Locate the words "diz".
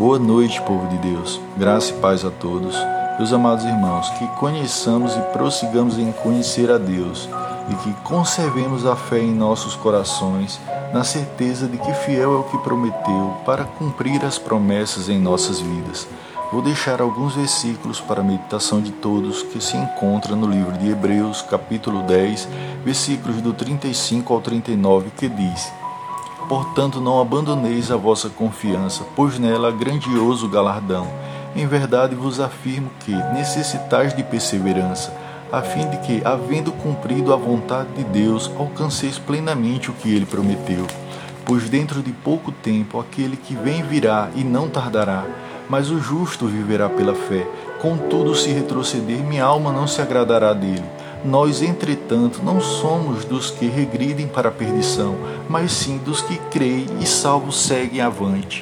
25.28-25.70